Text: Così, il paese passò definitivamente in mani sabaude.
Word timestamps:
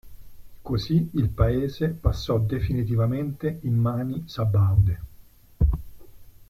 Così, 0.63 1.11
il 1.13 1.29
paese 1.29 1.89
passò 1.89 2.39
definitivamente 2.39 3.59
in 3.61 3.75
mani 3.75 4.23
sabaude. 4.25 5.01